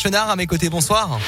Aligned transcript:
Chenard 0.00 0.30
à 0.30 0.36
mes 0.36 0.46
côtés, 0.46 0.68
bonsoir. 0.68 1.18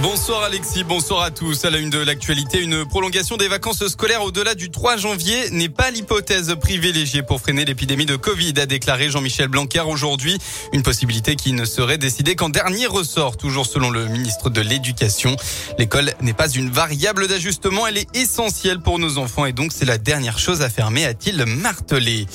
Bonsoir 0.00 0.42
Alexis, 0.42 0.82
bonsoir 0.82 1.22
à 1.22 1.30
tous. 1.30 1.64
À 1.64 1.70
la 1.70 1.78
une 1.78 1.88
de 1.88 1.98
l'actualité, 2.00 2.60
une 2.60 2.84
prolongation 2.84 3.36
des 3.36 3.46
vacances 3.46 3.86
scolaires 3.86 4.24
au-delà 4.24 4.56
du 4.56 4.68
3 4.72 4.96
janvier 4.96 5.50
n'est 5.50 5.68
pas 5.68 5.92
l'hypothèse 5.92 6.52
privilégiée 6.60 7.22
pour 7.22 7.40
freiner 7.40 7.64
l'épidémie 7.64 8.06
de 8.06 8.16
Covid, 8.16 8.54
a 8.56 8.66
déclaré 8.66 9.08
Jean-Michel 9.10 9.46
Blanquer 9.46 9.82
aujourd'hui. 9.86 10.36
Une 10.72 10.82
possibilité 10.82 11.36
qui 11.36 11.52
ne 11.52 11.64
serait 11.64 11.98
décidée 11.98 12.34
qu'en 12.34 12.48
dernier 12.48 12.86
ressort, 12.86 13.36
toujours 13.36 13.66
selon 13.66 13.90
le 13.90 14.08
ministre 14.08 14.50
de 14.50 14.60
l'Éducation. 14.60 15.36
L'école 15.78 16.14
n'est 16.20 16.32
pas 16.32 16.48
une 16.48 16.70
variable 16.70 17.28
d'ajustement, 17.28 17.86
elle 17.86 17.98
est 17.98 18.16
essentielle 18.16 18.80
pour 18.80 18.98
nos 18.98 19.18
enfants 19.18 19.46
et 19.46 19.52
donc 19.52 19.72
c'est 19.72 19.84
la 19.84 19.98
dernière 19.98 20.40
chose 20.40 20.62
à 20.62 20.68
fermer, 20.68 21.04
a-t-il 21.04 21.44
martelé. 21.46 22.26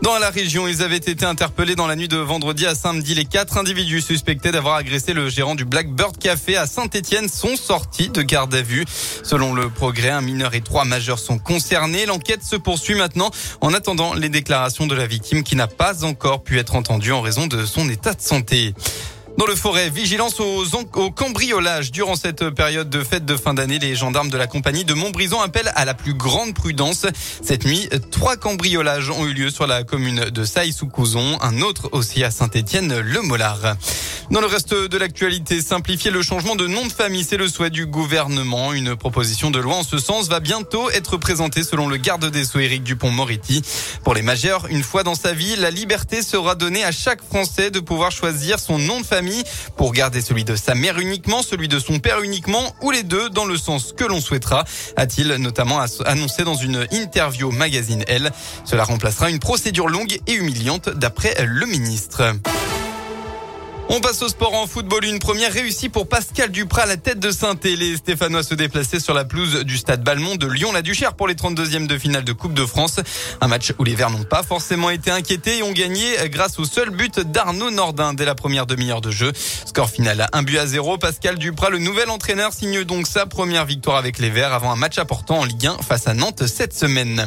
Dans 0.00 0.16
la 0.18 0.30
région, 0.30 0.68
ils 0.68 0.82
avaient 0.82 0.96
été 0.96 1.24
interpellés 1.24 1.74
dans 1.74 1.88
la 1.88 1.96
nuit 1.96 2.06
de 2.06 2.16
vendredi 2.16 2.66
à 2.66 2.76
samedi. 2.76 3.14
Les 3.14 3.24
quatre 3.24 3.58
individus 3.58 4.00
suspectés 4.00 4.52
d'avoir 4.52 4.76
agressé 4.76 5.12
le 5.12 5.28
gérant 5.28 5.56
du 5.56 5.64
Blackbird 5.64 6.16
Café 6.18 6.56
à 6.56 6.66
Saint-Etienne 6.66 7.28
sont 7.28 7.56
sortis 7.56 8.08
de 8.08 8.22
garde 8.22 8.54
à 8.54 8.62
vue. 8.62 8.84
Selon 9.24 9.54
le 9.54 9.68
progrès, 9.68 10.10
un 10.10 10.20
mineur 10.20 10.54
et 10.54 10.60
trois 10.60 10.84
majeurs 10.84 11.18
sont 11.18 11.38
concernés. 11.38 12.06
L'enquête 12.06 12.44
se 12.44 12.54
poursuit 12.54 12.94
maintenant 12.94 13.32
en 13.60 13.74
attendant 13.74 14.14
les 14.14 14.28
déclarations 14.28 14.86
de 14.86 14.94
la 14.94 15.06
victime 15.06 15.42
qui 15.42 15.56
n'a 15.56 15.66
pas 15.66 16.04
encore 16.04 16.44
pu 16.44 16.58
être 16.58 16.76
entendue 16.76 17.10
en 17.10 17.20
raison 17.20 17.48
de 17.48 17.66
son 17.66 17.88
état 17.90 18.14
de 18.14 18.20
santé. 18.20 18.74
Dans 19.38 19.46
le 19.46 19.54
forêt, 19.54 19.88
vigilance 19.88 20.40
aux, 20.40 20.64
au 20.96 21.10
cambriolage. 21.12 21.92
Durant 21.92 22.16
cette 22.16 22.50
période 22.50 22.90
de 22.90 23.04
fête 23.04 23.24
de 23.24 23.36
fin 23.36 23.54
d'année, 23.54 23.78
les 23.78 23.94
gendarmes 23.94 24.30
de 24.30 24.36
la 24.36 24.48
compagnie 24.48 24.84
de 24.84 24.94
Montbrison 24.94 25.40
appellent 25.40 25.70
à 25.76 25.84
la 25.84 25.94
plus 25.94 26.12
grande 26.12 26.54
prudence. 26.54 27.06
Cette 27.40 27.64
nuit, 27.64 27.88
trois 28.10 28.36
cambriolages 28.36 29.10
ont 29.10 29.24
eu 29.26 29.34
lieu 29.34 29.50
sur 29.50 29.68
la 29.68 29.84
commune 29.84 30.24
de 30.30 30.44
Saï-sous-Couzon, 30.44 31.38
un 31.40 31.60
autre 31.60 31.88
aussi 31.92 32.24
à 32.24 32.32
Saint-Étienne-le-Mollard. 32.32 33.76
Dans 34.32 34.40
le 34.40 34.46
reste 34.46 34.74
de 34.74 34.98
l'actualité, 34.98 35.62
simplifier 35.62 36.10
le 36.10 36.20
changement 36.20 36.54
de 36.54 36.66
nom 36.66 36.84
de 36.84 36.92
famille, 36.92 37.24
c'est 37.24 37.38
le 37.38 37.48
souhait 37.48 37.70
du 37.70 37.86
gouvernement. 37.86 38.74
Une 38.74 38.94
proposition 38.94 39.50
de 39.50 39.58
loi 39.58 39.76
en 39.76 39.84
ce 39.84 39.98
sens 39.98 40.28
va 40.28 40.40
bientôt 40.40 40.90
être 40.90 41.16
présentée 41.16 41.62
selon 41.62 41.88
le 41.88 41.96
garde 41.96 42.28
des 42.28 42.44
Sceaux 42.44 42.58
Éric 42.58 42.82
Dupont-Moretti. 42.82 43.62
Pour 44.04 44.14
les 44.14 44.20
majeurs, 44.20 44.66
une 44.68 44.82
fois 44.82 45.02
dans 45.02 45.14
sa 45.14 45.32
vie, 45.32 45.56
la 45.56 45.70
liberté 45.70 46.22
sera 46.22 46.56
donnée 46.56 46.84
à 46.84 46.92
chaque 46.92 47.22
Français 47.24 47.70
de 47.70 47.80
pouvoir 47.80 48.10
choisir 48.10 48.58
son 48.58 48.78
nom 48.78 49.00
de 49.00 49.06
famille 49.06 49.27
pour 49.76 49.92
garder 49.92 50.20
celui 50.20 50.44
de 50.44 50.56
sa 50.56 50.74
mère 50.74 50.98
uniquement, 50.98 51.42
celui 51.42 51.68
de 51.68 51.78
son 51.78 51.98
père 51.98 52.20
uniquement 52.20 52.74
ou 52.82 52.90
les 52.90 53.02
deux 53.02 53.30
dans 53.30 53.44
le 53.44 53.56
sens 53.56 53.92
que 53.96 54.04
l'on 54.04 54.20
souhaitera, 54.20 54.64
a-t-il 54.96 55.34
notamment 55.34 55.80
annoncé 56.04 56.44
dans 56.44 56.54
une 56.54 56.86
interview 56.92 57.48
au 57.48 57.52
magazine 57.52 58.04
Elle. 58.08 58.30
Cela 58.64 58.84
remplacera 58.84 59.30
une 59.30 59.38
procédure 59.38 59.88
longue 59.88 60.18
et 60.26 60.34
humiliante 60.34 60.88
d'après 60.88 61.34
le 61.44 61.66
ministre. 61.66 62.34
On 63.90 64.00
passe 64.00 64.20
au 64.20 64.28
sport 64.28 64.54
en 64.54 64.66
football. 64.66 65.06
Une 65.06 65.18
première 65.18 65.50
réussie 65.50 65.88
pour 65.88 66.08
Pascal 66.08 66.50
Duprat 66.50 66.84
la 66.84 66.98
tête 66.98 67.18
de 67.20 67.30
saint 67.30 67.54
Les 67.64 67.96
Stéphanois 67.96 68.42
se 68.42 68.54
déplaçaient 68.54 69.00
sur 69.00 69.14
la 69.14 69.24
pelouse 69.24 69.64
du 69.64 69.78
stade 69.78 70.04
Balmont 70.04 70.36
de 70.36 70.46
Lyon-la-Duchère 70.46 71.14
pour 71.14 71.26
les 71.26 71.34
32e 71.34 71.86
de 71.86 71.96
finale 71.96 72.22
de 72.22 72.32
Coupe 72.32 72.52
de 72.52 72.66
France. 72.66 73.00
Un 73.40 73.48
match 73.48 73.72
où 73.78 73.84
les 73.84 73.94
Verts 73.94 74.10
n'ont 74.10 74.24
pas 74.24 74.42
forcément 74.42 74.90
été 74.90 75.10
inquiétés 75.10 75.58
et 75.58 75.62
ont 75.62 75.72
gagné 75.72 76.16
grâce 76.26 76.58
au 76.58 76.66
seul 76.66 76.90
but 76.90 77.20
d'Arnaud 77.20 77.70
Nordin 77.70 78.12
dès 78.12 78.26
la 78.26 78.34
première 78.34 78.66
demi-heure 78.66 79.00
de 79.00 79.10
jeu. 79.10 79.32
Score 79.64 79.88
final 79.88 80.20
à 80.20 80.28
1 80.34 80.42
but 80.42 80.58
à 80.58 80.66
0. 80.66 80.98
Pascal 80.98 81.38
Duprat, 81.38 81.70
le 81.70 81.78
nouvel 81.78 82.10
entraîneur, 82.10 82.52
signe 82.52 82.84
donc 82.84 83.06
sa 83.06 83.24
première 83.24 83.64
victoire 83.64 83.96
avec 83.96 84.18
les 84.18 84.28
Verts 84.28 84.52
avant 84.52 84.70
un 84.70 84.76
match 84.76 84.98
important 84.98 85.38
en 85.38 85.44
Ligue 85.44 85.66
1 85.66 85.78
face 85.78 86.06
à 86.06 86.12
Nantes 86.12 86.46
cette 86.46 86.74
semaine. 86.74 87.26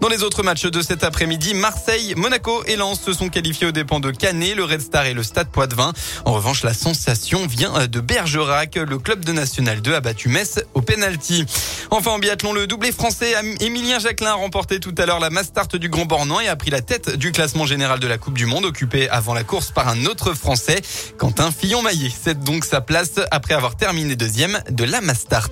Dans 0.00 0.08
les 0.08 0.22
autres 0.22 0.42
matchs 0.42 0.66
de 0.66 0.80
cet 0.80 1.04
après-midi, 1.04 1.52
Marseille, 1.52 2.14
Monaco 2.16 2.64
et 2.66 2.76
Lens 2.76 3.00
se 3.00 3.12
sont 3.12 3.28
qualifiés 3.28 3.66
aux 3.66 3.72
dépens 3.72 4.00
de 4.00 4.10
Canet, 4.10 4.54
le 4.54 4.64
Red 4.64 4.80
Star 4.80 5.04
et 5.04 5.12
le 5.12 5.22
Stade 5.22 5.48
Poitvin. 5.48 5.92
En 6.24 6.32
revanche, 6.32 6.62
la 6.62 6.74
sensation 6.74 7.46
vient 7.46 7.86
de 7.86 8.00
Bergerac. 8.00 8.76
Le 8.76 8.98
club 8.98 9.24
de 9.24 9.32
National 9.32 9.80
2 9.80 9.94
a 9.94 10.00
battu 10.00 10.28
Metz 10.28 10.60
au 10.74 10.82
penalty. 10.82 11.44
Enfin, 11.90 12.12
en 12.12 12.18
biathlon, 12.18 12.52
le 12.52 12.66
doublé 12.66 12.92
français 12.92 13.34
Émilien 13.60 13.98
Jacquelin 13.98 14.30
a 14.30 14.34
remporté 14.34 14.80
tout 14.80 14.94
à 14.98 15.06
l'heure 15.06 15.20
la 15.20 15.30
Mastart 15.30 15.68
du 15.68 15.88
Grand 15.88 16.04
Bornand 16.04 16.40
et 16.40 16.48
a 16.48 16.56
pris 16.56 16.70
la 16.70 16.80
tête 16.80 17.16
du 17.16 17.32
classement 17.32 17.66
général 17.66 18.00
de 18.00 18.06
la 18.06 18.18
Coupe 18.18 18.34
du 18.34 18.46
Monde, 18.46 18.64
occupé 18.64 19.08
avant 19.08 19.34
la 19.34 19.44
course 19.44 19.70
par 19.70 19.88
un 19.88 20.04
autre 20.06 20.34
Français, 20.34 20.80
Quentin 21.16 21.50
Fillon-Maillet. 21.50 22.12
C'est 22.22 22.42
donc 22.42 22.64
sa 22.64 22.80
place 22.80 23.20
après 23.30 23.54
avoir 23.54 23.76
terminé 23.76 24.16
deuxième 24.16 24.60
de 24.70 24.84
la 24.84 25.00
Mastart. 25.00 25.48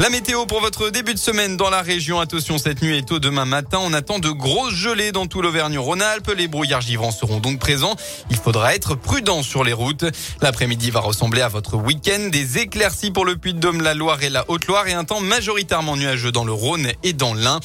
La 0.00 0.10
météo 0.10 0.46
pour 0.46 0.60
votre 0.60 0.90
début 0.90 1.12
de 1.12 1.18
semaine 1.18 1.56
dans 1.56 1.70
la 1.70 1.82
région. 1.82 2.20
Attention, 2.20 2.56
cette 2.56 2.82
nuit 2.82 2.96
et 2.96 3.02
tôt 3.02 3.18
demain 3.18 3.44
matin, 3.44 3.78
on 3.82 3.92
attend 3.92 4.20
de 4.20 4.30
grosses 4.30 4.72
gelées 4.72 5.10
dans 5.10 5.26
tout 5.26 5.42
l'Auvergne-Rhône-Alpes. 5.42 6.30
Les 6.36 6.46
brouillards 6.46 6.82
givrants 6.82 7.10
seront 7.10 7.40
donc 7.40 7.58
présents. 7.58 7.96
Il 8.30 8.36
faudra 8.36 8.76
être 8.76 8.94
prudent 8.94 9.42
sur 9.42 9.64
les 9.64 9.72
routes. 9.72 10.04
L'après-midi 10.40 10.92
va 10.92 11.00
ressembler 11.00 11.42
à 11.42 11.48
votre 11.48 11.74
week-end. 11.74 12.28
Des 12.30 12.58
éclaircies 12.58 13.10
pour 13.10 13.24
le 13.24 13.36
Puy-de-Dôme, 13.36 13.80
la 13.82 13.94
Loire 13.94 14.22
et 14.22 14.30
la 14.30 14.48
Haute-Loire 14.48 14.86
et 14.86 14.92
un 14.92 15.02
temps 15.02 15.20
majoritairement 15.20 15.96
nuageux 15.96 16.30
dans 16.30 16.44
le 16.44 16.52
Rhône 16.52 16.92
et 17.02 17.12
dans 17.12 17.34
l'Ain. 17.34 17.58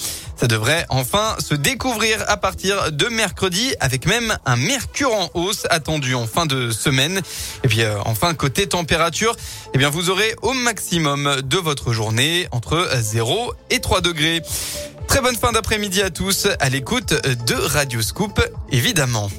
Ça 0.44 0.48
devrait 0.48 0.86
enfin 0.90 1.38
se 1.40 1.56
découvrir 1.56 2.22
à 2.28 2.36
partir 2.36 2.92
de 2.92 3.08
mercredi 3.08 3.76
avec 3.80 4.06
même 4.06 4.38
un 4.46 4.58
mercure 4.58 5.14
en 5.14 5.30
hausse 5.36 5.66
attendu 5.70 6.16
en 6.16 6.28
fin 6.28 6.46
de 6.46 6.70
semaine. 6.70 7.22
Et 7.64 7.70
puis 7.70 7.82
euh, 7.82 7.96
enfin 8.04 8.34
côté 8.34 8.68
température, 8.68 9.38
eh 9.74 9.78
bien 9.78 9.90
vous 9.90 10.10
aurez 10.10 10.36
au 10.42 10.52
maximum 10.52 11.42
de 11.42 11.58
votre 11.58 11.94
journée 11.94 12.50
entre 12.52 12.90
0 12.94 13.54
et 13.70 13.80
3 13.80 14.02
degrés. 14.02 14.42
Très 15.08 15.22
bonne 15.22 15.38
fin 15.38 15.54
d'après-midi 15.54 16.02
à 16.02 16.10
tous 16.10 16.50
à 16.60 16.68
l'écoute 16.68 17.14
de 17.46 17.56
Radio 17.56 18.02
Scoop 18.02 18.46
évidemment. 18.70 19.30